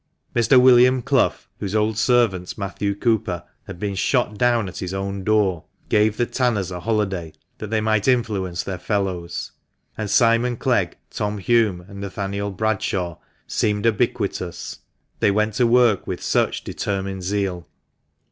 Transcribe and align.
Mr. 0.35 0.59
William 0.59 1.03
Clough, 1.03 1.35
whose 1.59 1.75
old 1.75 1.95
servant 1.95 2.57
Matthew 2.57 2.95
Cooper 2.95 3.43
had 3.67 3.77
been 3.79 3.93
shot 3.93 4.29
192 4.29 4.33
THE 4.33 4.33
MANCHESTER 4.33 4.57
MAN. 4.57 4.65
down 4.65 4.67
at 4.67 4.79
his 4.79 4.93
own 4.95 5.23
door, 5.23 5.65
gave 5.89 6.17
the 6.17 6.25
tanners 6.25 6.71
a 6.71 6.79
holiday, 6.79 7.33
that 7.59 7.69
they 7.69 7.81
might 7.81 8.07
influence 8.07 8.63
their 8.63 8.79
fellows; 8.79 9.51
and 9.95 10.09
Simon 10.09 10.57
Clegg, 10.57 10.97
Tom 11.11 11.37
Hulme, 11.37 11.81
and 11.87 12.01
Nathaniel 12.01 12.49
Bradshaw 12.49 13.19
seemed 13.45 13.85
ubiquitous, 13.85 14.79
they 15.19 15.29
went 15.29 15.53
to 15.53 15.67
work 15.67 16.07
with 16.07 16.23
such 16.23 16.63
determined 16.63 17.21
zeal. 17.21 17.67